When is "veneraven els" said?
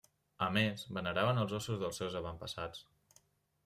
0.99-1.55